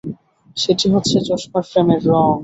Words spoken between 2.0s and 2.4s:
রঙ।